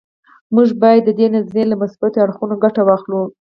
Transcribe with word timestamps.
موږ 0.55 0.69
باید 0.81 1.01
د 1.05 1.09
دې 1.19 1.27
نظریې 1.35 1.65
له 1.69 1.75
مثبتو 1.81 2.21
اړخونو 2.25 2.55
ګټه 2.63 2.81
واخلو 2.83 3.21